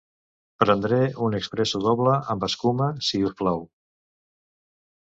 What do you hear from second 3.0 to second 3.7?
si us plau.